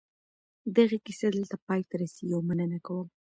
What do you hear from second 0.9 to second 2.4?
کیسه دلته پای ته رسېږي